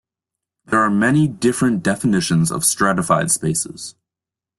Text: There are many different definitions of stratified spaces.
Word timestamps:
There 0.65 0.79
are 0.81 0.89
many 0.89 1.27
different 1.27 1.83
definitions 1.83 2.51
of 2.51 2.65
stratified 2.65 3.29
spaces. 3.29 3.93